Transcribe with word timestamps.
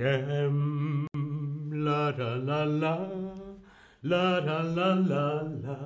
am. 0.00 1.06
La 1.72 2.10
la 2.10 2.34
la 2.34 2.64
la. 2.64 2.96
La 4.02 4.38
la 4.38 4.60
la 4.62 4.94
la 4.94 5.42
la. 5.64 5.76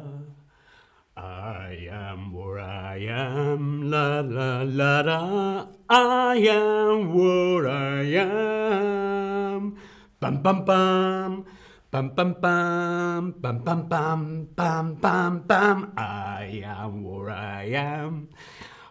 I 1.17 1.89
am 1.91 2.33
where 2.33 2.61
I 2.61 2.99
am. 2.99 3.91
La 3.91 4.21
la 4.21 4.63
la 4.63 5.01
la. 5.01 5.67
I 5.89 6.37
am 6.37 7.15
where 7.15 7.69
I 7.69 8.03
am. 8.19 9.77
Pam 10.21 10.43
pam 10.43 10.65
pam. 10.65 11.45
Pam 11.91 12.11
pam 12.11 12.35
pam. 12.35 13.35
Pam 13.43 13.63
pam 13.63 13.89
pam. 13.89 14.49
Pam 14.57 14.97
pam 14.97 15.43
pam. 15.49 15.93
I 15.97 16.63
am 16.65 17.05
where 17.05 17.31
I 17.31 17.65
am. 17.75 18.29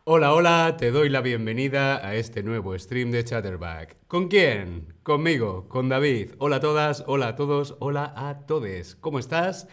Hola, 0.05 0.33
hola, 0.33 0.75
te 0.77 0.91
doy 0.91 1.07
la 1.07 1.21
bienvenida 1.21 2.05
a 2.05 2.15
este 2.15 2.43
nuevo 2.43 2.77
stream 2.77 3.09
de 3.11 3.23
Chatterback. 3.23 3.95
¿Con 4.07 4.27
quién? 4.27 4.93
Conmigo, 5.01 5.69
con 5.69 5.87
David. 5.87 6.31
Hola 6.39 6.57
a 6.57 6.59
todas, 6.59 7.05
hola 7.07 7.29
a 7.29 7.35
todos, 7.37 7.77
hola 7.79 8.13
a 8.13 8.45
todes. 8.45 8.97
¿Cómo 8.97 9.17
estás? 9.17 9.69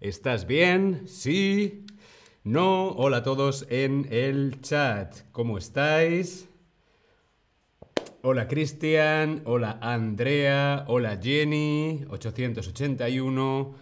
¿Estás 0.00 0.46
bien? 0.46 1.02
¿Sí? 1.06 1.84
¿No? 2.44 2.92
Hola 2.92 3.18
a 3.18 3.22
todos 3.22 3.66
en 3.68 4.08
el 4.10 4.62
chat. 4.62 5.16
¿Cómo 5.32 5.58
estáis? 5.58 6.48
Hola 8.22 8.48
Cristian, 8.48 9.42
hola 9.44 9.76
Andrea, 9.82 10.86
hola 10.88 11.20
Jenny, 11.22 12.06
881. 12.08 13.74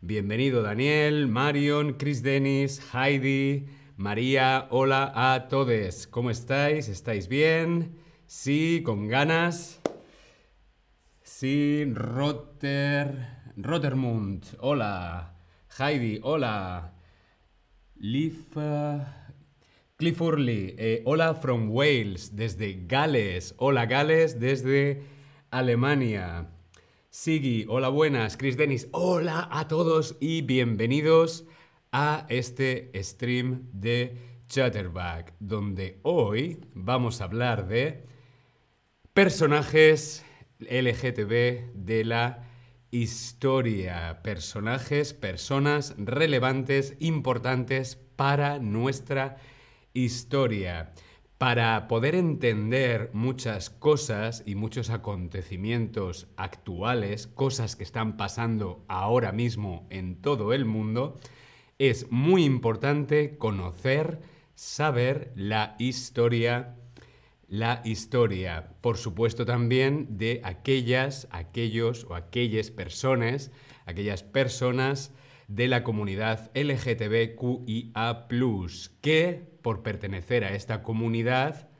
Bienvenido 0.00 0.62
Daniel, 0.62 1.26
Marion, 1.26 1.98
Chris 1.98 2.22
Dennis, 2.22 2.80
Heidi. 2.94 3.66
María, 4.00 4.66
hola 4.70 5.12
a 5.14 5.46
todos. 5.48 6.06
¿Cómo 6.06 6.30
estáis? 6.30 6.88
¿Estáis 6.88 7.28
bien? 7.28 7.98
Sí, 8.24 8.80
con 8.82 9.08
ganas. 9.08 9.82
Sí, 11.22 11.84
Rotter, 11.84 13.14
Rottermund, 13.58 14.56
hola. 14.60 15.34
Heidi, 15.78 16.18
hola. 16.22 16.94
Leaf, 17.96 18.56
uh, 18.56 19.02
Cliff 19.96 20.18
Hurley, 20.18 20.76
eh, 20.78 21.02
hola 21.04 21.34
from 21.34 21.68
Wales, 21.70 22.34
desde 22.34 22.86
Gales. 22.86 23.54
Hola 23.58 23.84
Gales, 23.84 24.40
desde 24.40 25.02
Alemania. 25.50 26.48
Sigi, 27.10 27.66
hola 27.68 27.90
buenas. 27.90 28.38
Chris 28.38 28.56
Dennis, 28.56 28.88
hola 28.92 29.46
a 29.52 29.68
todos 29.68 30.16
y 30.20 30.40
bienvenidos 30.40 31.44
a 31.92 32.26
este 32.28 32.90
stream 33.02 33.68
de 33.72 34.16
Chatterback, 34.48 35.34
donde 35.38 36.00
hoy 36.02 36.60
vamos 36.74 37.20
a 37.20 37.24
hablar 37.24 37.66
de 37.68 38.06
personajes 39.12 40.24
LGTB 40.60 41.72
de 41.74 42.04
la 42.04 42.50
historia, 42.90 44.20
personajes, 44.22 45.14
personas 45.14 45.94
relevantes, 45.98 46.96
importantes 47.00 47.96
para 48.16 48.58
nuestra 48.58 49.36
historia. 49.94 50.92
Para 51.38 51.88
poder 51.88 52.14
entender 52.14 53.10
muchas 53.14 53.70
cosas 53.70 54.42
y 54.44 54.56
muchos 54.56 54.90
acontecimientos 54.90 56.28
actuales, 56.36 57.26
cosas 57.28 57.76
que 57.76 57.84
están 57.84 58.18
pasando 58.18 58.84
ahora 58.88 59.32
mismo 59.32 59.86
en 59.88 60.20
todo 60.20 60.52
el 60.52 60.66
mundo, 60.66 61.18
es 61.80 62.12
muy 62.12 62.44
importante 62.44 63.38
conocer, 63.38 64.20
saber 64.54 65.32
la 65.34 65.76
historia, 65.78 66.76
la 67.48 67.80
historia, 67.86 68.74
por 68.82 68.98
supuesto 68.98 69.46
también 69.46 70.18
de 70.18 70.42
aquellas, 70.44 71.26
aquellos 71.30 72.04
o 72.04 72.14
aquellas 72.14 72.70
personas, 72.70 73.50
aquellas 73.86 74.22
personas 74.22 75.14
de 75.48 75.68
la 75.68 75.82
comunidad 75.82 76.50
LGTBQIA+, 76.54 78.26
que 79.00 79.50
por 79.62 79.82
pertenecer 79.82 80.44
a 80.44 80.54
esta 80.54 80.82
comunidad 80.82 81.70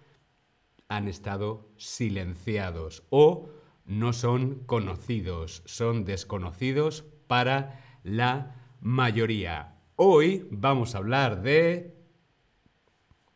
han 0.89 1.09
estado 1.09 1.69
silenciados 1.77 3.03
o 3.11 3.51
no 3.85 4.15
son 4.15 4.61
conocidos, 4.65 5.63
son 5.67 6.07
desconocidos 6.07 7.05
para 7.27 7.99
la 8.03 8.57
mayoría. 8.81 9.77
Hoy 10.03 10.47
vamos 10.51 10.95
a 10.95 10.99
hablar 10.99 11.43
de... 11.43 11.95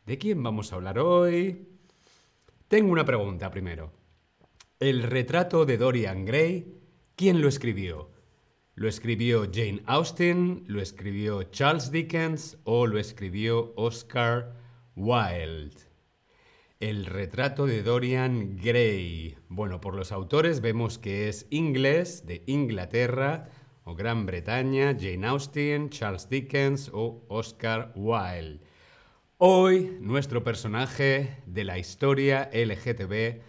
¿De 0.06 0.16
quién 0.16 0.42
vamos 0.42 0.72
a 0.72 0.76
hablar 0.76 0.98
hoy? 0.98 1.68
Tengo 2.68 2.90
una 2.90 3.04
pregunta 3.04 3.50
primero. 3.50 3.92
El 4.80 5.02
retrato 5.02 5.66
de 5.66 5.76
Dorian 5.76 6.24
Gray, 6.24 6.80
¿quién 7.16 7.42
lo 7.42 7.48
escribió? 7.48 8.08
¿Lo 8.76 8.88
escribió 8.88 9.42
Jane 9.52 9.82
Austen? 9.84 10.64
¿Lo 10.66 10.80
escribió 10.80 11.42
Charles 11.42 11.90
Dickens? 11.90 12.56
¿O 12.64 12.86
lo 12.86 12.98
escribió 12.98 13.74
Oscar 13.76 14.54
Wilde? 14.96 15.76
El 16.80 17.04
retrato 17.04 17.66
de 17.66 17.82
Dorian 17.82 18.56
Gray. 18.56 19.36
Bueno, 19.50 19.82
por 19.82 19.94
los 19.94 20.12
autores 20.12 20.62
vemos 20.62 20.96
que 20.96 21.28
es 21.28 21.46
inglés, 21.50 22.24
de 22.26 22.42
Inglaterra, 22.46 23.50
o 23.84 23.94
Gran 23.94 24.26
Bretaña, 24.26 24.96
Jane 24.98 25.26
Austen, 25.26 25.90
Charles 25.90 26.28
Dickens 26.28 26.90
o 26.92 27.24
Oscar 27.28 27.92
Wilde. 27.94 28.60
Hoy 29.38 29.98
nuestro 30.00 30.42
personaje 30.42 31.42
de 31.46 31.64
la 31.64 31.78
historia 31.78 32.50
LGTB 32.52 33.40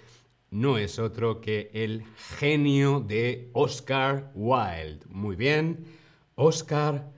no 0.52 0.78
es 0.78 1.00
otro 1.00 1.42
que 1.42 1.72
el 1.74 2.04
genio 2.38 3.00
de 3.00 3.50
Oscar 3.54 4.32
Wilde. 4.36 5.06
Muy 5.10 5.36
bien, 5.36 5.86
Oscar 6.36 7.12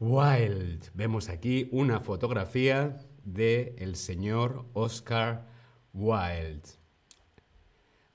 Wilde. 0.00 0.86
Vemos 0.94 1.28
aquí 1.28 1.68
una 1.72 2.00
fotografía 2.00 2.98
de 3.24 3.74
el 3.78 3.96
señor 3.96 4.64
Oscar 4.72 5.46
Wilde. 5.92 6.85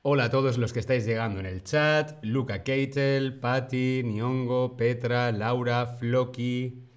Hola 0.03 0.23
a 0.23 0.31
todos 0.31 0.57
los 0.57 0.73
que 0.73 0.79
estáis 0.79 1.05
llegando 1.05 1.39
en 1.39 1.45
el 1.45 1.63
chat. 1.63 2.17
Luca 2.23 2.63
Keitel, 2.63 3.39
Patti, 3.39 4.01
Niongo, 4.03 4.75
Petra, 4.75 5.31
Laura, 5.31 5.85
Floki. 5.85 6.87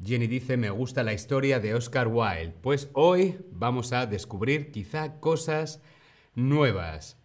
Jenny 0.00 0.28
dice, 0.28 0.56
me 0.56 0.70
gusta 0.70 1.02
la 1.02 1.14
historia 1.14 1.58
de 1.58 1.74
Oscar 1.74 2.06
Wilde. 2.06 2.54
Pues 2.62 2.90
hoy 2.92 3.38
vamos 3.50 3.92
a 3.92 4.06
descubrir 4.06 4.70
quizá 4.70 5.18
cosas 5.18 5.82
nuevas. 6.36 7.18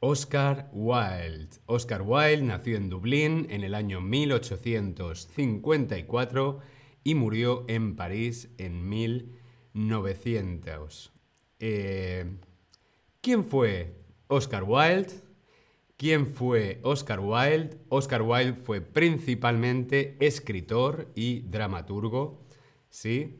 Oscar 0.00 0.70
Wilde. 0.72 1.50
Oscar 1.66 2.00
Wilde 2.00 2.40
nació 2.40 2.78
en 2.78 2.88
Dublín 2.88 3.48
en 3.50 3.64
el 3.64 3.74
año 3.74 4.00
1854 4.00 6.60
y 7.04 7.14
murió 7.14 7.66
en 7.68 7.96
París 7.96 8.48
en 8.56 8.88
1900. 8.88 11.12
Eh, 11.60 12.38
¿Quién 13.24 13.42
fue 13.46 13.96
Oscar 14.26 14.64
Wilde? 14.64 15.14
¿Quién 15.96 16.26
fue 16.26 16.78
Oscar 16.82 17.20
Wilde? 17.20 17.78
Oscar 17.88 18.20
Wilde 18.20 18.52
fue 18.52 18.82
principalmente 18.82 20.18
escritor 20.20 21.10
y 21.14 21.40
dramaturgo, 21.40 22.44
¿sí? 22.90 23.38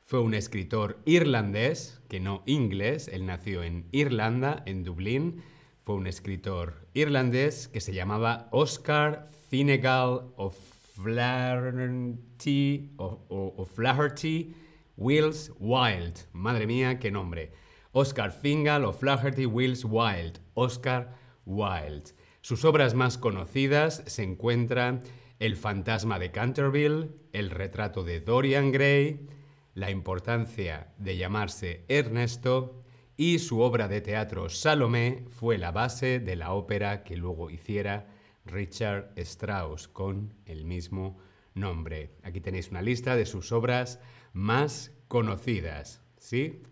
Fue 0.00 0.18
un 0.18 0.34
escritor 0.34 0.98
irlandés, 1.04 2.02
que 2.08 2.18
no 2.18 2.42
inglés, 2.44 3.06
él 3.06 3.26
nació 3.26 3.62
en 3.62 3.86
Irlanda, 3.92 4.64
en 4.66 4.82
Dublín. 4.82 5.44
Fue 5.84 5.94
un 5.94 6.08
escritor 6.08 6.88
irlandés 6.94 7.68
que 7.68 7.80
se 7.80 7.94
llamaba 7.94 8.48
Oscar 8.50 9.28
Finnegal 9.50 10.32
of 10.34 10.56
Flaherty, 10.96 12.90
o 12.96 13.64
Flaherty 13.72 14.52
Wills 14.96 15.52
Wilde. 15.60 16.22
Madre 16.32 16.66
mía, 16.66 16.98
qué 16.98 17.12
nombre. 17.12 17.61
Oscar 17.92 18.32
Fingal 18.32 18.86
o 18.86 18.92
Flaherty 18.92 19.44
Wills 19.44 19.84
Wilde. 19.84 20.40
Oscar 20.54 21.14
Wilde. 21.44 22.12
Sus 22.40 22.64
obras 22.64 22.94
más 22.94 23.18
conocidas 23.18 24.02
se 24.06 24.22
encuentran 24.22 25.02
El 25.38 25.56
fantasma 25.56 26.18
de 26.18 26.30
Canterville, 26.30 27.10
El 27.32 27.50
retrato 27.50 28.02
de 28.02 28.20
Dorian 28.20 28.72
Gray, 28.72 29.28
La 29.74 29.90
importancia 29.90 30.94
de 30.96 31.18
llamarse 31.18 31.84
Ernesto 31.88 32.82
y 33.16 33.38
su 33.38 33.60
obra 33.60 33.88
de 33.88 34.00
teatro 34.00 34.48
Salomé 34.48 35.26
fue 35.28 35.58
la 35.58 35.70
base 35.70 36.18
de 36.18 36.34
la 36.34 36.54
ópera 36.54 37.04
que 37.04 37.16
luego 37.16 37.50
hiciera 37.50 38.08
Richard 38.46 39.12
Strauss 39.16 39.86
con 39.86 40.32
el 40.46 40.64
mismo 40.64 41.18
nombre. 41.54 42.16
Aquí 42.22 42.40
tenéis 42.40 42.70
una 42.70 42.80
lista 42.80 43.16
de 43.16 43.26
sus 43.26 43.52
obras 43.52 44.00
más 44.32 44.92
conocidas, 45.08 46.02
¿sí? 46.16 46.62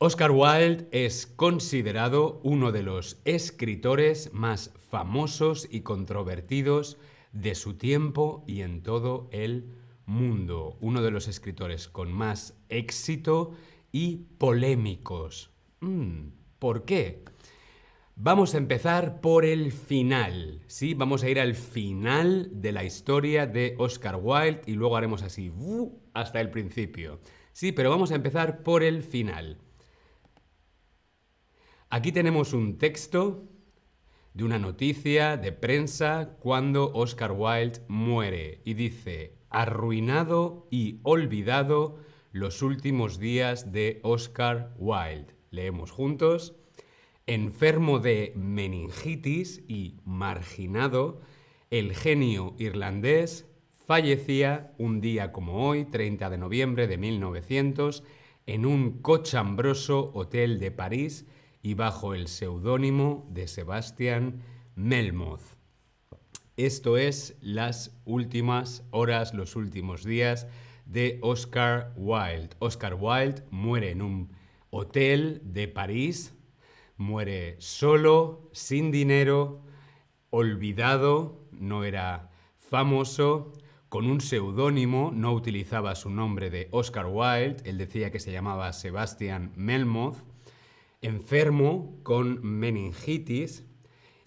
Oscar 0.00 0.30
Wilde 0.30 0.86
es 0.92 1.26
considerado 1.26 2.40
uno 2.44 2.70
de 2.70 2.84
los 2.84 3.20
escritores 3.24 4.32
más 4.32 4.72
famosos 4.78 5.66
y 5.68 5.80
controvertidos 5.80 6.98
de 7.32 7.56
su 7.56 7.74
tiempo 7.74 8.44
y 8.46 8.60
en 8.60 8.84
todo 8.84 9.28
el 9.32 9.74
mundo. 10.06 10.78
Uno 10.80 11.02
de 11.02 11.10
los 11.10 11.26
escritores 11.26 11.88
con 11.88 12.12
más 12.12 12.56
éxito 12.68 13.54
y 13.90 14.18
polémicos. 14.38 15.50
Mm, 15.80 16.28
¿Por 16.60 16.84
qué? 16.84 17.24
Vamos 18.14 18.54
a 18.54 18.58
empezar 18.58 19.20
por 19.20 19.44
el 19.44 19.72
final, 19.72 20.62
¿sí? 20.68 20.94
Vamos 20.94 21.24
a 21.24 21.28
ir 21.28 21.40
al 21.40 21.56
final 21.56 22.50
de 22.52 22.70
la 22.70 22.84
historia 22.84 23.48
de 23.48 23.74
Oscar 23.78 24.20
Wilde 24.22 24.62
y 24.64 24.74
luego 24.74 24.96
haremos 24.96 25.24
así, 25.24 25.50
hasta 26.14 26.40
el 26.40 26.50
principio. 26.50 27.18
Sí, 27.50 27.72
pero 27.72 27.90
vamos 27.90 28.12
a 28.12 28.14
empezar 28.14 28.62
por 28.62 28.84
el 28.84 29.02
final. 29.02 29.58
Aquí 31.90 32.12
tenemos 32.12 32.52
un 32.52 32.76
texto 32.76 33.48
de 34.34 34.44
una 34.44 34.58
noticia 34.58 35.38
de 35.38 35.52
prensa 35.52 36.36
cuando 36.38 36.92
Oscar 36.92 37.32
Wilde 37.32 37.80
muere 37.88 38.60
y 38.66 38.74
dice, 38.74 39.38
arruinado 39.48 40.66
y 40.70 41.00
olvidado 41.02 41.96
los 42.32 42.60
últimos 42.60 43.18
días 43.18 43.72
de 43.72 44.00
Oscar 44.02 44.74
Wilde. 44.78 45.34
Leemos 45.50 45.90
juntos 45.90 46.56
enfermo 47.26 48.00
de 48.00 48.34
meningitis 48.36 49.62
y 49.66 49.96
marginado, 50.04 51.22
el 51.70 51.94
genio 51.94 52.54
irlandés 52.58 53.46
fallecía 53.86 54.74
un 54.76 55.00
día 55.00 55.32
como 55.32 55.66
hoy, 55.66 55.86
30 55.86 56.28
de 56.28 56.38
noviembre 56.38 56.86
de 56.86 56.98
1900, 56.98 58.02
en 58.46 58.66
un 58.66 59.00
cochambroso 59.00 60.10
hotel 60.14 60.58
de 60.58 60.70
París 60.70 61.26
y 61.68 61.74
bajo 61.74 62.14
el 62.14 62.28
seudónimo 62.28 63.26
de 63.28 63.46
Sebastian 63.46 64.42
Melmoth. 64.74 65.42
Esto 66.56 66.96
es 66.96 67.36
las 67.42 67.94
últimas 68.06 68.84
horas, 68.90 69.34
los 69.34 69.54
últimos 69.54 70.02
días 70.02 70.46
de 70.86 71.18
Oscar 71.20 71.92
Wilde. 71.94 72.56
Oscar 72.58 72.94
Wilde 72.98 73.42
muere 73.50 73.90
en 73.90 74.00
un 74.00 74.32
hotel 74.70 75.42
de 75.44 75.68
París 75.68 76.34
muere 76.96 77.56
solo, 77.58 78.48
sin 78.52 78.90
dinero, 78.90 79.60
olvidado, 80.30 81.44
no 81.52 81.84
era 81.84 82.30
famoso, 82.56 83.52
con 83.90 84.06
un 84.06 84.22
seudónimo, 84.22 85.12
no 85.14 85.34
utilizaba 85.34 85.94
su 85.96 86.08
nombre 86.08 86.48
de 86.48 86.68
Oscar 86.70 87.08
Wilde, 87.08 87.62
él 87.66 87.76
decía 87.76 88.10
que 88.10 88.20
se 88.20 88.32
llamaba 88.32 88.72
Sebastian 88.72 89.52
Melmoth, 89.54 90.27
enfermo 91.00 92.00
con 92.02 92.40
meningitis 92.44 93.64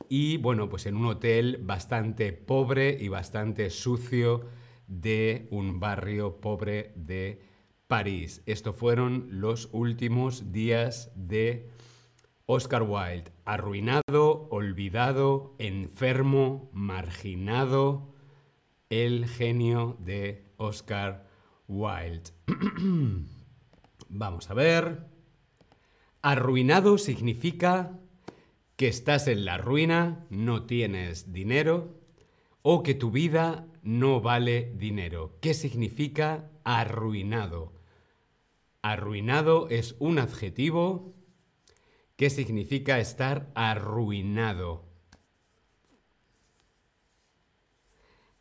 y 0.09 0.37
bueno, 0.37 0.69
pues 0.69 0.85
en 0.85 0.97
un 0.97 1.05
hotel 1.05 1.59
bastante 1.61 2.33
pobre 2.33 2.97
y 2.99 3.07
bastante 3.07 3.69
sucio 3.69 4.45
de 4.87 5.47
un 5.51 5.79
barrio 5.79 6.41
pobre 6.41 6.91
de 6.95 7.41
París. 7.87 8.41
Estos 8.45 8.75
fueron 8.75 9.27
los 9.41 9.69
últimos 9.71 10.51
días 10.51 11.11
de 11.15 11.69
Oscar 12.45 12.83
Wilde, 12.83 13.31
arruinado, 13.45 14.49
olvidado, 14.49 15.55
enfermo, 15.59 16.69
marginado, 16.73 18.13
el 18.89 19.25
genio 19.27 19.97
de 19.99 20.51
Oscar 20.57 21.27
Wilde. 21.67 22.31
Vamos 24.09 24.49
a 24.49 24.53
ver. 24.53 25.10
Arruinado 26.21 26.97
significa 26.97 27.99
que 28.75 28.87
estás 28.87 29.27
en 29.27 29.45
la 29.45 29.57
ruina, 29.57 30.25
no 30.29 30.65
tienes 30.65 31.33
dinero 31.33 31.99
o 32.61 32.83
que 32.83 32.93
tu 32.93 33.11
vida 33.11 33.67
no 33.83 34.21
vale 34.21 34.71
dinero. 34.75 35.37
¿Qué 35.41 35.53
significa 35.53 36.49
arruinado? 36.63 37.73
Arruinado 38.81 39.69
es 39.69 39.95
un 39.99 40.19
adjetivo 40.19 41.15
¿Qué 42.21 42.29
significa 42.29 42.99
estar 42.99 43.51
arruinado? 43.55 44.90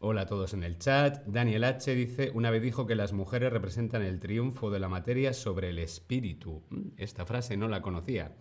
Hola 0.02 0.22
a 0.22 0.26
todos 0.26 0.54
en 0.54 0.62
el 0.62 0.78
chat. 0.78 1.26
Daniel 1.26 1.62
H. 1.62 1.94
dice, 1.94 2.30
una 2.32 2.50
vez 2.50 2.62
dijo 2.62 2.86
que 2.86 2.94
las 2.94 3.12
mujeres 3.12 3.52
representan 3.52 4.00
el 4.00 4.18
triunfo 4.18 4.70
de 4.70 4.80
la 4.80 4.88
materia 4.88 5.34
sobre 5.34 5.68
el 5.68 5.78
espíritu. 5.78 6.62
Mm, 6.70 6.92
esta 6.96 7.26
frase 7.26 7.58
no 7.58 7.68
la 7.68 7.82
conocía. 7.82 8.34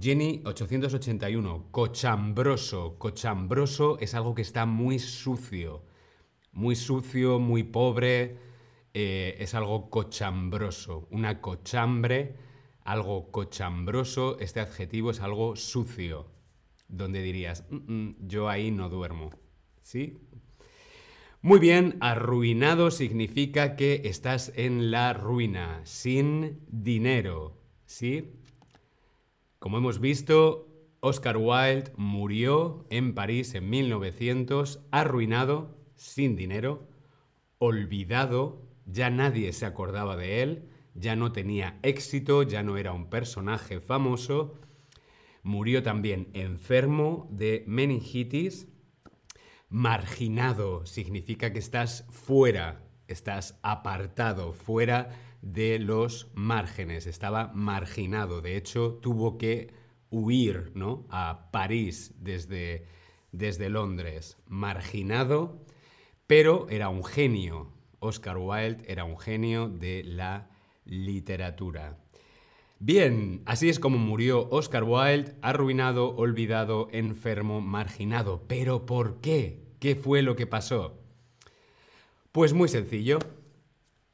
Jenny 0.00 0.40
881, 0.46 1.68
cochambroso. 1.70 2.98
Cochambroso 2.98 3.98
es 4.00 4.14
algo 4.14 4.34
que 4.34 4.40
está 4.40 4.64
muy 4.64 4.98
sucio. 4.98 5.84
Muy 6.52 6.74
sucio, 6.76 7.38
muy 7.38 7.62
pobre. 7.62 8.38
Eh, 8.94 9.36
es 9.38 9.54
algo 9.54 9.90
cochambroso. 9.90 11.08
Una 11.10 11.42
cochambre 11.42 12.36
algo 12.86 13.30
cochambroso, 13.32 14.38
este 14.38 14.60
adjetivo 14.60 15.10
es 15.10 15.20
algo 15.20 15.56
sucio, 15.56 16.26
donde 16.88 17.20
dirías, 17.20 17.64
mm, 17.68 17.76
mm, 17.92 18.16
yo 18.28 18.48
ahí 18.48 18.70
no 18.70 18.88
duermo. 18.88 19.30
¿Sí? 19.82 20.18
Muy 21.42 21.60
bien, 21.60 21.96
arruinado 22.00 22.90
significa 22.90 23.76
que 23.76 24.02
estás 24.04 24.52
en 24.56 24.90
la 24.90 25.12
ruina, 25.12 25.80
sin 25.84 26.60
dinero. 26.68 27.56
¿Sí? 27.84 28.32
Como 29.58 29.78
hemos 29.78 30.00
visto, 30.00 30.68
Oscar 31.00 31.36
Wilde 31.36 31.92
murió 31.96 32.86
en 32.90 33.14
París 33.14 33.54
en 33.54 33.70
1900, 33.70 34.80
arruinado, 34.90 35.76
sin 35.94 36.36
dinero, 36.36 36.88
olvidado, 37.58 38.62
ya 38.86 39.10
nadie 39.10 39.52
se 39.52 39.66
acordaba 39.66 40.16
de 40.16 40.42
él, 40.42 40.68
ya 40.94 41.16
no 41.16 41.32
tenía 41.32 41.78
éxito, 41.82 42.42
ya 42.42 42.62
no 42.62 42.76
era 42.76 42.92
un 42.92 43.08
personaje 43.08 43.80
famoso. 43.80 44.54
Murió 45.42 45.82
también 45.82 46.28
enfermo 46.32 47.28
de 47.30 47.62
meningitis. 47.66 48.68
Marginado 49.68 50.86
significa 50.86 51.52
que 51.52 51.58
estás 51.58 52.06
fuera, 52.10 52.82
estás 53.08 53.58
apartado, 53.62 54.52
fuera 54.52 55.10
de 55.42 55.78
los 55.78 56.30
márgenes. 56.34 57.06
Estaba 57.06 57.52
marginado. 57.52 58.40
De 58.40 58.56
hecho, 58.56 58.98
tuvo 59.02 59.38
que 59.38 59.72
huir 60.10 60.72
¿no? 60.74 61.06
a 61.10 61.50
París 61.50 62.14
desde, 62.18 62.86
desde 63.32 63.68
Londres. 63.68 64.38
Marginado, 64.46 65.64
pero 66.26 66.68
era 66.70 66.88
un 66.88 67.04
genio. 67.04 67.72
Oscar 67.98 68.38
Wilde 68.38 68.84
era 68.86 69.04
un 69.04 69.18
genio 69.18 69.68
de 69.68 70.04
la 70.04 70.48
literatura. 70.84 71.98
Bien, 72.78 73.42
así 73.46 73.70
es 73.70 73.80
como 73.80 73.96
murió 73.96 74.48
Oscar 74.50 74.84
Wilde, 74.84 75.34
arruinado, 75.40 76.14
olvidado, 76.14 76.88
enfermo, 76.92 77.62
marginado. 77.62 78.44
¿Pero 78.46 78.84
por 78.84 79.20
qué? 79.22 79.65
¿Qué 79.78 79.94
fue 79.94 80.22
lo 80.22 80.36
que 80.36 80.46
pasó? 80.46 80.98
Pues 82.32 82.54
muy 82.54 82.68
sencillo, 82.68 83.18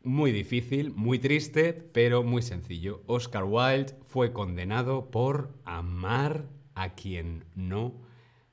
muy 0.02 0.32
difícil, 0.32 0.92
muy 0.92 1.18
triste, 1.20 1.72
pero 1.72 2.24
muy 2.24 2.42
sencillo. 2.42 3.02
Oscar 3.06 3.44
Wilde 3.44 3.94
fue 4.04 4.32
condenado 4.32 5.10
por 5.10 5.52
amar 5.64 6.46
a 6.74 6.94
quien 6.94 7.44
no 7.54 7.94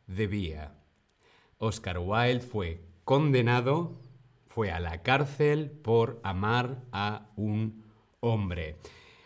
debía. 0.05 0.75
Oscar 1.57 1.97
Wilde 1.97 2.41
fue 2.41 2.83
condenado, 3.03 3.99
fue 4.45 4.71
a 4.71 4.79
la 4.79 5.01
cárcel 5.01 5.71
por 5.71 6.19
amar 6.23 6.83
a 6.91 7.31
un 7.35 7.85
hombre. 8.19 8.77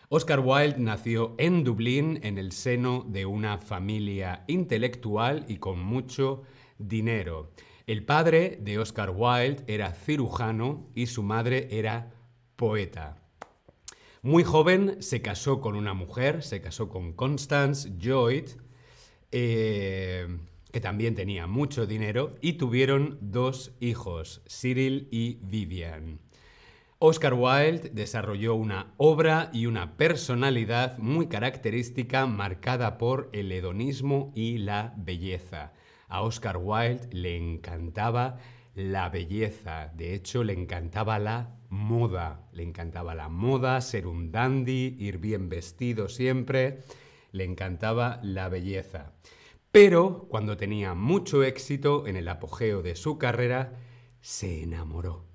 Oscar 0.08 0.40
Wilde 0.40 0.78
nació 0.78 1.34
en 1.38 1.64
Dublín 1.64 2.20
en 2.22 2.38
el 2.38 2.52
seno 2.52 3.04
de 3.06 3.26
una 3.26 3.58
familia 3.58 4.44
intelectual 4.46 5.44
y 5.48 5.56
con 5.56 5.80
mucho 5.80 6.44
dinero. 6.78 7.50
El 7.86 8.02
padre 8.02 8.58
de 8.62 8.78
Oscar 8.78 9.10
Wilde 9.10 9.62
era 9.66 9.92
cirujano 9.92 10.88
y 10.94 11.06
su 11.06 11.22
madre 11.22 11.68
era 11.70 12.14
poeta. 12.56 13.18
Muy 14.22 14.42
joven 14.42 15.02
se 15.02 15.20
casó 15.20 15.60
con 15.60 15.76
una 15.76 15.92
mujer, 15.92 16.42
se 16.42 16.62
casó 16.62 16.88
con 16.88 17.12
Constance 17.12 17.90
Lloyd, 17.98 18.48
eh, 19.32 20.26
que 20.72 20.80
también 20.80 21.14
tenía 21.14 21.46
mucho 21.46 21.86
dinero, 21.86 22.36
y 22.40 22.54
tuvieron 22.54 23.18
dos 23.20 23.72
hijos, 23.80 24.40
Cyril 24.48 25.08
y 25.10 25.40
Vivian. 25.42 26.20
Oscar 27.00 27.34
Wilde 27.34 27.90
desarrolló 27.92 28.54
una 28.54 28.94
obra 28.96 29.50
y 29.52 29.66
una 29.66 29.98
personalidad 29.98 30.96
muy 30.96 31.26
característica 31.26 32.24
marcada 32.24 32.96
por 32.96 33.28
el 33.34 33.52
hedonismo 33.52 34.32
y 34.34 34.56
la 34.56 34.94
belleza. 34.96 35.74
A 36.14 36.22
Oscar 36.22 36.58
Wilde 36.58 37.08
le 37.10 37.36
encantaba 37.36 38.38
la 38.76 39.08
belleza, 39.08 39.90
de 39.96 40.14
hecho 40.14 40.44
le 40.44 40.52
encantaba 40.52 41.18
la 41.18 41.56
moda, 41.70 42.48
le 42.52 42.62
encantaba 42.62 43.16
la 43.16 43.28
moda, 43.28 43.80
ser 43.80 44.06
un 44.06 44.30
dandy, 44.30 44.94
ir 45.00 45.18
bien 45.18 45.48
vestido 45.48 46.08
siempre, 46.08 46.84
le 47.32 47.42
encantaba 47.42 48.20
la 48.22 48.48
belleza. 48.48 49.12
Pero 49.72 50.28
cuando 50.28 50.56
tenía 50.56 50.94
mucho 50.94 51.42
éxito 51.42 52.06
en 52.06 52.14
el 52.14 52.28
apogeo 52.28 52.80
de 52.80 52.94
su 52.94 53.18
carrera, 53.18 53.72
se 54.20 54.62
enamoró. 54.62 55.26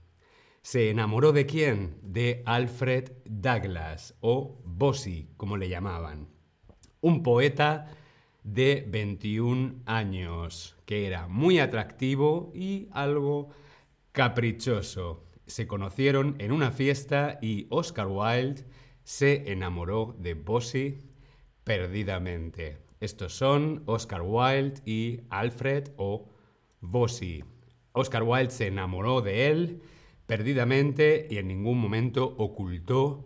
¿Se 0.62 0.90
enamoró 0.92 1.34
de 1.34 1.46
quién? 1.46 1.98
De 2.04 2.42
Alfred 2.46 3.12
Douglas, 3.26 4.16
o 4.22 4.62
Bossy, 4.64 5.34
como 5.36 5.58
le 5.58 5.68
llamaban. 5.68 6.30
Un 7.02 7.22
poeta 7.22 7.99
de 8.44 8.86
21 8.88 9.84
años, 9.86 10.76
que 10.86 11.08
era 11.08 11.28
muy 11.28 11.60
atractivo 11.60 12.52
y 12.54 12.88
algo 12.92 13.50
caprichoso. 14.12 15.24
Se 15.46 15.68
conocieron 15.68 16.36
en 16.40 16.52
una 16.52 16.72
fiesta 16.72 17.40
y 17.42 17.68
Oscar 17.70 18.08
Wilde 18.08 18.66
se 19.04 19.52
enamoró 19.52 20.16
de 20.20 20.36
Bossy 20.36 21.02
perdidamente. 21.64 22.78
Estos 23.00 23.34
son 23.34 23.84
Oscar 23.86 24.22
Wilde 24.22 24.82
y 24.86 25.22
Alfred 25.30 25.90
o 25.98 26.28
Bossy. 26.82 27.44
Oscar 27.94 28.24
Wilde 28.24 28.52
se 28.52 28.68
enamoró 28.68 29.22
de 29.22 29.48
él 29.48 29.82
perdidamente 30.26 31.28
y 31.30 31.38
en 31.38 31.48
ningún 31.48 31.80
momento 31.80 32.36
ocultó 32.38 33.26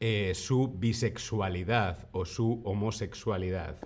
eh, 0.00 0.32
su 0.34 0.68
bisexualidad 0.68 2.08
o 2.12 2.24
su 2.24 2.60
homosexualidad. 2.64 3.78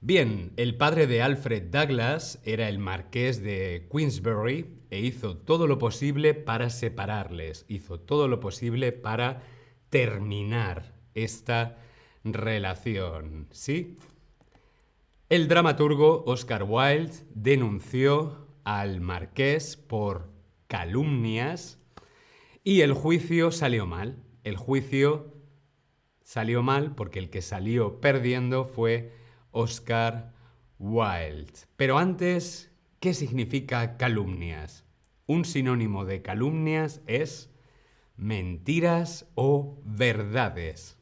Bien, 0.00 0.52
el 0.56 0.76
padre 0.76 1.08
de 1.08 1.22
Alfred 1.22 1.64
Douglas 1.72 2.40
era 2.44 2.68
el 2.68 2.78
marqués 2.78 3.42
de 3.42 3.88
Queensberry 3.90 4.78
e 4.90 5.00
hizo 5.00 5.36
todo 5.36 5.66
lo 5.66 5.78
posible 5.78 6.34
para 6.34 6.70
separarles, 6.70 7.64
hizo 7.68 7.98
todo 7.98 8.28
lo 8.28 8.38
posible 8.38 8.92
para 8.92 9.42
terminar 9.90 10.94
esta 11.14 11.78
relación, 12.22 13.48
¿sí? 13.50 13.98
El 15.28 15.48
dramaturgo 15.48 16.22
Oscar 16.26 16.62
Wilde 16.62 17.14
denunció 17.34 18.46
al 18.62 19.00
marqués 19.00 19.76
por 19.76 20.30
calumnias 20.68 21.80
y 22.62 22.82
el 22.82 22.92
juicio 22.92 23.50
salió 23.50 23.84
mal. 23.84 24.22
El 24.44 24.56
juicio 24.56 25.34
salió 26.22 26.62
mal 26.62 26.94
porque 26.94 27.18
el 27.18 27.30
que 27.30 27.42
salió 27.42 28.00
perdiendo 28.00 28.64
fue 28.64 29.17
Oscar 29.52 30.32
Wilde. 30.78 31.52
Pero 31.76 31.98
antes, 31.98 32.70
¿qué 33.00 33.14
significa 33.14 33.96
calumnias? 33.96 34.84
Un 35.26 35.44
sinónimo 35.44 36.04
de 36.04 36.22
calumnias 36.22 37.02
es 37.06 37.50
mentiras 38.16 39.26
o 39.34 39.80
verdades. 39.84 40.98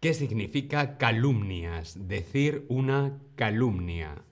¿Qué 0.00 0.14
significa 0.14 0.98
calumnias? 0.98 2.08
Decir 2.08 2.66
una 2.68 3.18
calumnia. 3.36 4.22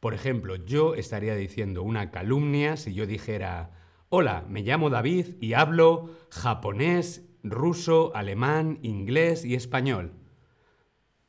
Por 0.00 0.14
ejemplo, 0.14 0.56
yo 0.56 0.94
estaría 0.94 1.34
diciendo 1.34 1.82
una 1.82 2.10
calumnia 2.10 2.76
si 2.76 2.94
yo 2.94 3.06
dijera, 3.06 3.72
hola, 4.08 4.44
me 4.48 4.62
llamo 4.62 4.90
David 4.90 5.36
y 5.40 5.54
hablo 5.54 6.10
japonés, 6.30 7.24
ruso, 7.42 8.14
alemán, 8.14 8.78
inglés 8.82 9.44
y 9.44 9.54
español. 9.54 10.12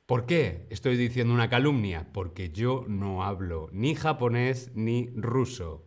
¿Por 0.05 0.27
qué 0.27 0.67
estoy 0.69 0.97
diciendo 0.97 1.33
una 1.33 1.50
calumnia? 1.50 2.07
Porque 2.13 2.51
yo 2.51 2.85
no 2.88 3.24
hablo 3.24 3.69
ni 3.71 3.95
japonés 3.95 4.69
ni 4.75 5.09
ruso. 5.15 5.83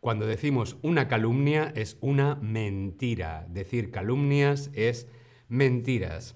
Cuando 0.00 0.26
decimos 0.26 0.78
una 0.82 1.06
calumnia 1.06 1.72
es 1.76 1.96
una 2.00 2.34
mentira. 2.34 3.46
Decir 3.48 3.92
calumnias 3.92 4.72
es 4.74 5.06
mentiras. 5.46 6.34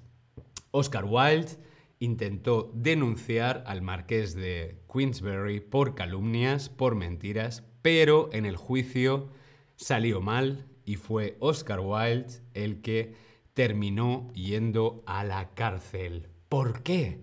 Oscar 0.70 1.04
Wilde 1.04 1.56
intentó 1.98 2.70
denunciar 2.76 3.64
al 3.66 3.82
marqués 3.82 4.36
de 4.36 4.80
Queensberry 4.92 5.58
por 5.58 5.96
calumnias, 5.96 6.68
por 6.68 6.94
mentiras, 6.94 7.64
pero 7.82 8.30
en 8.32 8.46
el 8.46 8.56
juicio 8.56 9.30
salió 9.74 10.20
mal 10.20 10.68
y 10.84 10.94
fue 10.94 11.38
Oscar 11.40 11.80
Wilde 11.80 12.40
el 12.52 12.82
que 12.82 13.14
terminó 13.52 14.32
yendo 14.32 15.02
a 15.06 15.24
la 15.24 15.54
cárcel 15.54 16.28
¿Por 16.54 16.84
qué? 16.84 17.18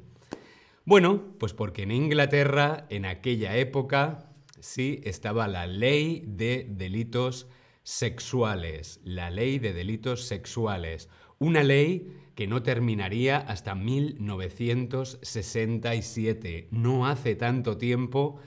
Bueno, 0.84 1.22
pues 1.40 1.54
porque 1.54 1.84
en 1.84 1.92
Inglaterra, 1.92 2.86
en 2.90 3.06
aquella 3.06 3.56
época, 3.56 4.30
sí 4.60 5.00
estaba 5.06 5.48
la 5.48 5.68
ley 5.68 6.26
de 6.28 6.68
delitos 6.70 7.48
sexuales, 7.84 9.00
la 9.06 9.32
ley 9.32 9.58
de 9.58 9.72
delitos 9.72 10.26
sexuales, 10.26 11.08
una 11.40 11.64
ley 11.64 12.12
que 12.36 12.46
no 12.46 12.62
terminaría 12.62 13.38
hasta 13.38 13.74
1967. 13.74 16.68
No 16.72 17.08
hace 17.08 17.38
tanto 17.38 17.78
tiempo, 17.78 18.42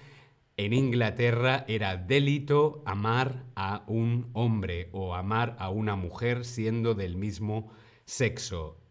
en 0.58 0.74
Inglaterra 0.74 1.64
era 1.66 1.96
delito 1.96 2.82
amar 2.84 3.46
a 3.56 3.84
un 3.86 4.28
hombre 4.34 4.90
o 4.92 5.14
amar 5.14 5.56
a 5.58 5.70
una 5.70 5.96
mujer 5.96 6.44
siendo 6.44 6.94
del 6.94 7.16
mismo 7.16 7.72
sexo. 8.04 8.83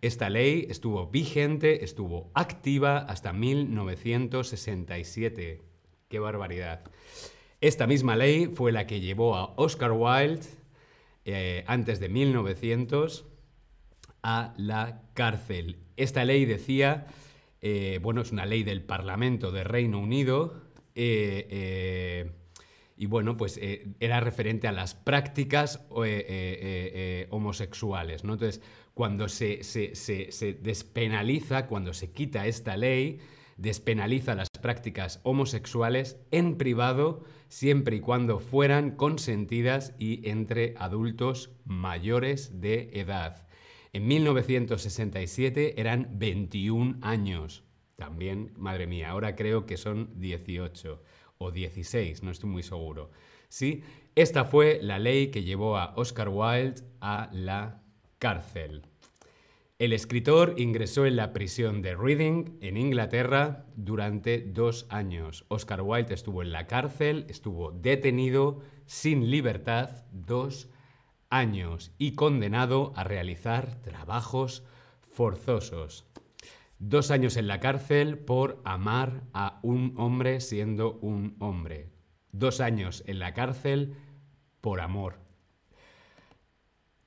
Esta 0.00 0.30
ley 0.30 0.66
estuvo 0.70 1.08
vigente, 1.08 1.84
estuvo 1.84 2.30
activa 2.34 2.98
hasta 2.98 3.32
1967. 3.32 5.60
¡Qué 6.08 6.18
barbaridad! 6.18 6.84
Esta 7.60 7.86
misma 7.86 8.14
ley 8.14 8.46
fue 8.46 8.72
la 8.72 8.86
que 8.86 9.00
llevó 9.00 9.36
a 9.36 9.54
Oscar 9.56 9.92
Wilde, 9.92 10.46
eh, 11.24 11.64
antes 11.66 11.98
de 11.98 12.10
1900, 12.10 13.24
a 14.22 14.54
la 14.56 15.02
cárcel. 15.14 15.78
Esta 15.96 16.24
ley 16.24 16.44
decía, 16.44 17.06
eh, 17.62 17.98
bueno, 18.02 18.20
es 18.20 18.32
una 18.32 18.46
ley 18.46 18.62
del 18.62 18.82
Parlamento 18.82 19.50
de 19.50 19.64
Reino 19.64 19.98
Unido, 19.98 20.62
eh, 20.94 22.30
y 22.96 23.06
bueno, 23.06 23.36
pues 23.36 23.58
era 23.98 24.20
referente 24.20 24.68
a 24.68 24.72
las 24.72 24.94
prácticas 24.94 25.84
homosexuales, 27.30 28.22
¿no? 28.22 28.34
Entonces, 28.34 28.62
cuando 28.94 29.28
se, 29.28 29.60
despenaliza, 30.62 31.66
cuando 31.66 31.92
se 31.92 32.12
quita 32.12 32.46
esta 32.46 32.76
ley, 32.76 33.18
despenaliza 33.56 34.34
las 34.34 34.48
prácticas 34.50 35.20
homosexuales 35.24 36.16
en 36.30 36.56
privado 36.56 37.24
siempre 37.48 37.96
y 37.96 38.00
cuando 38.00 38.38
fueran 38.38 38.92
consentidas 38.92 39.94
y 39.98 40.28
entre 40.28 40.74
adultos 40.78 41.50
mayores 41.64 42.60
de 42.60 42.90
edad. 42.94 43.46
En 43.92 44.06
1967 44.06 45.80
eran 45.80 46.08
21 46.14 46.98
años. 47.02 47.64
También, 47.96 48.52
madre 48.56 48.86
mía, 48.88 49.10
ahora 49.10 49.36
creo 49.36 49.66
que 49.66 49.76
son 49.76 50.20
18 50.20 51.00
o 51.38 51.50
16, 51.52 52.22
no 52.22 52.30
estoy 52.30 52.50
muy 52.50 52.62
seguro. 52.62 53.10
¿Sí? 53.48 53.84
Esta 54.16 54.44
fue 54.44 54.80
la 54.82 54.98
ley 54.98 55.28
que 55.28 55.44
llevó 55.44 55.76
a 55.76 55.94
Oscar 55.96 56.28
Wilde 56.28 56.82
a 57.00 57.28
la 57.32 57.83
cárcel. 58.24 58.86
El 59.78 59.92
escritor 59.92 60.54
ingresó 60.56 61.04
en 61.04 61.14
la 61.14 61.34
prisión 61.34 61.82
de 61.82 61.94
Reading, 61.94 62.56
en 62.62 62.78
Inglaterra, 62.78 63.66
durante 63.76 64.38
dos 64.38 64.86
años. 64.88 65.44
Oscar 65.48 65.82
Wilde 65.82 66.14
estuvo 66.14 66.40
en 66.40 66.50
la 66.50 66.66
cárcel, 66.66 67.26
estuvo 67.28 67.70
detenido, 67.70 68.62
sin 68.86 69.30
libertad, 69.30 70.06
dos 70.10 70.70
años 71.28 71.92
y 71.98 72.12
condenado 72.12 72.94
a 72.96 73.04
realizar 73.04 73.82
trabajos 73.82 74.64
forzosos. 75.02 76.06
Dos 76.78 77.10
años 77.10 77.36
en 77.36 77.46
la 77.46 77.60
cárcel 77.60 78.16
por 78.16 78.62
amar 78.64 79.24
a 79.34 79.60
un 79.62 79.92
hombre 79.98 80.40
siendo 80.40 80.94
un 81.02 81.36
hombre. 81.40 81.90
Dos 82.32 82.62
años 82.62 83.04
en 83.06 83.18
la 83.18 83.34
cárcel 83.34 83.96
por 84.62 84.80
amor. 84.80 85.23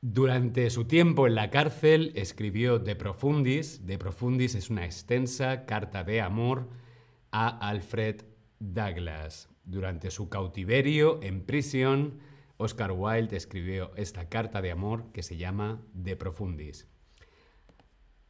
Durante 0.01 0.69
su 0.69 0.85
tiempo 0.85 1.25
en 1.25 1.33
la 1.33 1.49
cárcel 1.49 2.11
escribió 2.13 2.77
De 2.77 2.95
Profundis. 2.95 3.87
De 3.87 3.97
Profundis 3.97 4.53
es 4.53 4.69
una 4.69 4.85
extensa 4.85 5.65
carta 5.65 6.03
de 6.03 6.21
amor 6.21 6.69
a 7.31 7.47
Alfred 7.67 8.21
Douglas. 8.59 9.49
Durante 9.63 10.11
su 10.11 10.29
cautiverio 10.29 11.19
en 11.23 11.41
prisión, 11.41 12.19
Oscar 12.57 12.91
Wilde 12.91 13.35
escribió 13.35 13.91
esta 13.95 14.29
carta 14.29 14.61
de 14.61 14.69
amor 14.69 15.11
que 15.13 15.23
se 15.23 15.35
llama 15.35 15.81
De 15.93 16.15
Profundis. 16.15 16.87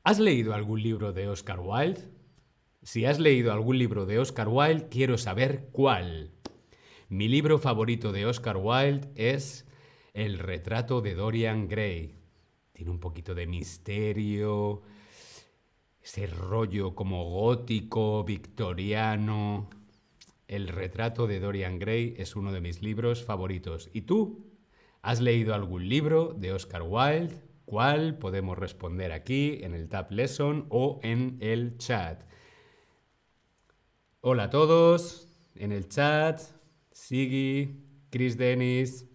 ¿Has 0.06 0.20
leído 0.20 0.54
algún 0.54 0.82
libro 0.82 1.12
de 1.12 1.28
Oscar 1.28 1.60
Wilde? 1.60 2.00
Si 2.82 3.04
has 3.06 3.20
leído 3.20 3.52
algún 3.52 3.78
libro 3.78 4.06
de 4.06 4.20
Oscar 4.20 4.48
Wilde, 4.48 4.88
quiero 4.88 5.18
saber 5.18 5.68
cuál. 5.74 6.32
Mi 7.10 7.28
libro 7.28 7.60
favorito 7.60 8.14
de 8.14 8.26
Oscar 8.26 8.56
Wilde 8.56 9.10
es 9.16 9.67
el 10.18 10.40
retrato 10.40 11.00
de 11.02 11.14
Dorian 11.14 11.68
Gray. 11.68 12.16
Tiene 12.74 12.90
un 12.90 13.00
poquito 13.00 13.36
de 13.36 13.46
misterio, 13.46 14.82
ese 16.02 16.26
rollo 16.26 16.96
como 16.96 17.30
gótico, 17.30 18.24
victoriano. 18.24 19.70
El 20.48 20.70
retrato 20.70 21.28
de 21.28 21.40
Dorian 21.40 21.78
Gray 21.78 22.16
es 22.18 22.36
uno 22.36 22.52
de 22.52 22.62
mis 22.62 22.82
libros 22.82 23.24
favoritos. 23.24 23.92
¿Y 23.94 24.02
tú? 24.02 24.44
¿Has 25.04 25.22
leído 25.22 25.54
algún 25.54 25.88
libro 25.88 26.34
de 26.36 26.52
Oscar 26.52 26.82
Wilde? 26.82 27.36
¿Cuál? 27.66 28.18
Podemos 28.18 28.58
responder 28.58 29.12
aquí 29.12 29.60
en 29.62 29.76
el 29.76 29.88
Tab 29.88 30.12
Lesson 30.12 30.66
o 30.70 31.00
en 31.04 31.38
el 31.42 31.78
chat. 31.78 32.24
Hola 34.22 34.46
a 34.46 34.50
todos, 34.50 35.28
en 35.54 35.72
el 35.72 35.88
chat, 35.88 36.42
Sigi, 36.92 37.84
Chris 38.10 38.36
Dennis, 38.36 39.07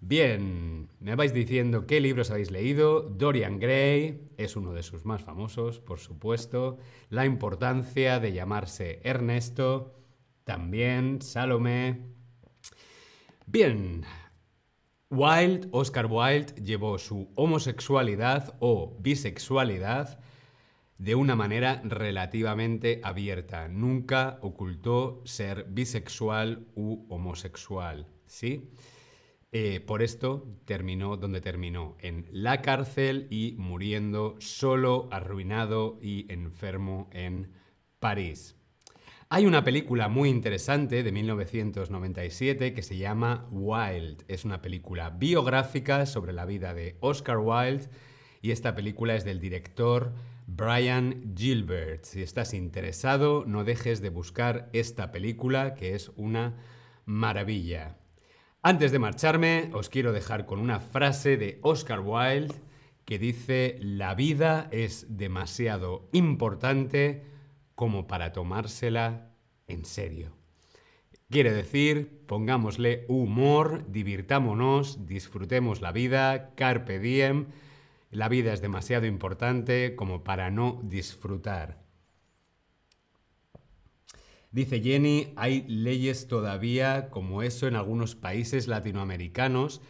Bien, 0.00 0.88
me 1.00 1.16
vais 1.16 1.34
diciendo 1.34 1.86
qué 1.86 2.00
libros 2.00 2.30
habéis 2.30 2.52
leído. 2.52 3.02
Dorian 3.02 3.58
Gray 3.58 4.30
es 4.36 4.54
uno 4.54 4.72
de 4.72 4.84
sus 4.84 5.04
más 5.04 5.22
famosos, 5.22 5.80
por 5.80 5.98
supuesto. 5.98 6.78
La 7.10 7.26
importancia 7.26 8.20
de 8.20 8.32
llamarse 8.32 9.00
Ernesto. 9.02 9.96
También 10.44 11.20
Salomé. 11.20 12.06
Bien, 13.46 14.04
Wilde, 15.10 15.68
Oscar 15.72 16.06
Wilde, 16.06 16.54
llevó 16.62 16.98
su 16.98 17.32
homosexualidad 17.34 18.56
o 18.60 18.96
bisexualidad 19.00 20.20
de 20.98 21.16
una 21.16 21.34
manera 21.34 21.82
relativamente 21.84 23.00
abierta. 23.02 23.68
Nunca 23.68 24.38
ocultó 24.42 25.22
ser 25.24 25.64
bisexual 25.68 26.66
u 26.76 27.04
homosexual, 27.08 28.06
¿sí? 28.26 28.70
Eh, 29.50 29.80
por 29.80 30.02
esto 30.02 30.46
terminó 30.66 31.16
donde 31.16 31.40
terminó, 31.40 31.96
en 32.00 32.26
la 32.30 32.60
cárcel 32.60 33.26
y 33.30 33.54
muriendo 33.56 34.36
solo, 34.40 35.08
arruinado 35.10 35.98
y 36.02 36.30
enfermo 36.30 37.08
en 37.12 37.52
París. 37.98 38.56
Hay 39.30 39.46
una 39.46 39.64
película 39.64 40.08
muy 40.08 40.28
interesante 40.28 41.02
de 41.02 41.12
1997 41.12 42.72
que 42.72 42.82
se 42.82 42.96
llama 42.96 43.46
Wild. 43.50 44.24
Es 44.28 44.44
una 44.44 44.62
película 44.62 45.10
biográfica 45.10 46.06
sobre 46.06 46.32
la 46.32 46.46
vida 46.46 46.72
de 46.72 46.96
Oscar 47.00 47.38
Wilde 47.38 47.88
y 48.40 48.52
esta 48.52 48.74
película 48.74 49.16
es 49.16 49.24
del 49.24 49.40
director 49.40 50.12
Brian 50.46 51.34
Gilbert. 51.36 52.04
Si 52.04 52.22
estás 52.22 52.54
interesado, 52.54 53.44
no 53.46 53.64
dejes 53.64 54.00
de 54.00 54.08
buscar 54.08 54.70
esta 54.72 55.12
película 55.12 55.74
que 55.74 55.94
es 55.94 56.10
una 56.16 56.56
maravilla. 57.04 57.98
Antes 58.62 58.90
de 58.90 58.98
marcharme, 58.98 59.70
os 59.72 59.88
quiero 59.88 60.12
dejar 60.12 60.44
con 60.44 60.58
una 60.58 60.80
frase 60.80 61.36
de 61.36 61.60
Oscar 61.62 62.00
Wilde 62.00 62.56
que 63.04 63.18
dice, 63.18 63.78
la 63.80 64.16
vida 64.16 64.68
es 64.72 65.06
demasiado 65.16 66.08
importante 66.12 67.24
como 67.76 68.08
para 68.08 68.32
tomársela 68.32 69.30
en 69.68 69.84
serio. 69.84 70.32
Quiere 71.30 71.52
decir, 71.52 72.24
pongámosle 72.26 73.04
humor, 73.06 73.84
divirtámonos, 73.88 75.06
disfrutemos 75.06 75.80
la 75.80 75.92
vida, 75.92 76.54
carpe 76.56 76.98
diem. 76.98 77.46
La 78.10 78.28
vida 78.28 78.52
es 78.52 78.60
demasiado 78.60 79.06
importante 79.06 79.94
como 79.94 80.24
para 80.24 80.50
no 80.50 80.80
disfrutar. 80.82 81.87
Dice 84.50 84.80
Jenny, 84.80 85.34
hay 85.36 85.64
leyes 85.68 86.26
todavía 86.26 87.10
como 87.10 87.42
eso 87.42 87.66
en 87.66 87.76
algunos 87.76 88.14
países 88.14 88.66
latinoamericanos. 88.66 89.82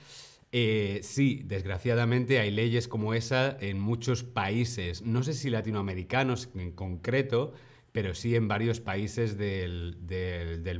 Eh, 0.50 1.00
sí, 1.04 1.42
desgraciadamente 1.44 2.40
hay 2.40 2.50
leyes 2.50 2.88
como 2.88 3.14
esa 3.14 3.56
en 3.60 3.78
muchos 3.78 4.24
países. 4.24 5.02
No 5.02 5.22
sé 5.22 5.34
si 5.34 5.48
latinoamericanos 5.50 6.48
en 6.56 6.72
concreto, 6.72 7.52
pero 7.92 8.14
sí 8.14 8.34
en 8.34 8.48
varios 8.48 8.80
países 8.80 9.38
del, 9.38 9.96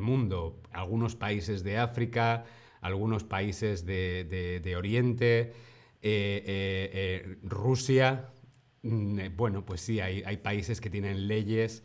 mundo, 0.00 0.60
algunos 0.72 1.14
países 1.14 1.62
de 1.62 1.78
África, 1.78 2.46
algunos 2.80 3.22
países 3.22 3.86
de, 3.86 4.74
Oriente, 4.76 5.52
eh, 6.02 6.42
eh, 7.22 7.36
Rusia. 7.44 8.30
Mm, 8.82 9.36
bueno, 9.36 9.64
pues 9.64 9.82
sí, 9.82 10.00
hay 10.00 10.36
países 10.38 10.80
que 10.80 10.90
tienen 10.90 11.28
leyes 11.28 11.84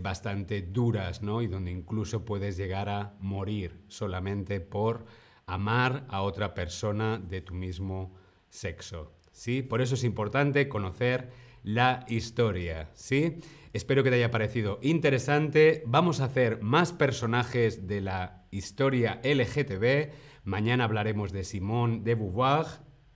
bastante 0.00 0.62
duras, 0.62 1.22
¿no? 1.22 1.42
Y 1.42 1.46
donde 1.46 1.70
incluso 1.70 2.24
puedes 2.24 2.56
llegar 2.56 2.88
a 2.88 3.14
morir 3.20 3.80
solamente 3.88 4.60
por 4.60 5.06
amar 5.46 6.06
a 6.08 6.22
otra 6.22 6.54
persona 6.54 7.18
de 7.18 7.40
tu 7.40 7.54
mismo 7.54 8.14
sexo. 8.48 9.12
¿Sí? 9.32 9.62
Por 9.62 9.82
eso 9.82 9.96
es 9.96 10.04
importante 10.04 10.68
conocer 10.68 11.30
la 11.64 12.04
historia, 12.08 12.90
¿sí? 12.94 13.40
Espero 13.72 14.04
que 14.04 14.10
te 14.10 14.16
haya 14.16 14.30
parecido 14.30 14.78
interesante. 14.80 15.82
Vamos 15.86 16.20
a 16.20 16.26
hacer 16.26 16.62
más 16.62 16.92
personajes 16.92 17.88
de 17.88 18.00
la 18.00 18.44
historia 18.52 19.20
LGTB. 19.24 20.12
Mañana 20.44 20.84
hablaremos 20.84 21.32
de 21.32 21.42
Simone 21.42 22.00
de 22.04 22.14
Beauvoir, 22.14 22.66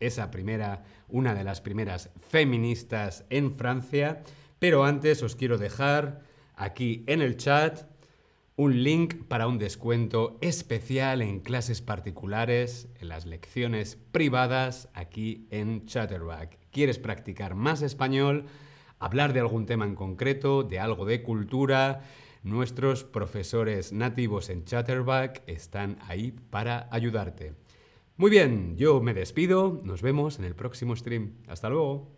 esa 0.00 0.32
primera, 0.32 0.82
una 1.06 1.34
de 1.34 1.44
las 1.44 1.60
primeras 1.60 2.10
feministas 2.18 3.24
en 3.30 3.54
Francia. 3.54 4.24
Pero 4.58 4.84
antes 4.84 5.22
os 5.22 5.36
quiero 5.36 5.56
dejar 5.56 6.22
aquí 6.58 7.04
en 7.06 7.22
el 7.22 7.36
chat 7.36 7.88
un 8.56 8.82
link 8.82 9.24
para 9.28 9.46
un 9.46 9.58
descuento 9.58 10.36
especial 10.40 11.22
en 11.22 11.40
clases 11.40 11.80
particulares, 11.80 12.88
en 13.00 13.08
las 13.08 13.24
lecciones 13.24 13.96
privadas 14.12 14.88
aquí 14.94 15.46
en 15.50 15.86
Chatterback. 15.86 16.58
¿Quieres 16.70 16.98
practicar 16.98 17.54
más 17.54 17.82
español? 17.82 18.46
hablar 18.98 19.32
de 19.32 19.40
algún 19.40 19.66
tema 19.66 19.84
en 19.84 19.94
concreto, 19.94 20.62
de 20.62 20.78
algo 20.78 21.04
de 21.04 21.22
cultura. 21.22 22.02
Nuestros 22.42 23.04
profesores 23.04 23.92
nativos 23.92 24.48
en 24.48 24.64
Chatterback 24.64 25.42
están 25.46 25.98
ahí 26.06 26.32
para 26.32 26.88
ayudarte. 26.90 27.54
Muy 28.16 28.30
bien, 28.30 28.76
yo 28.76 29.00
me 29.00 29.14
despido, 29.14 29.80
nos 29.84 30.02
vemos 30.02 30.38
en 30.38 30.44
el 30.44 30.54
próximo 30.54 30.96
stream. 30.96 31.34
Hasta 31.46 31.68
luego. 31.68 32.17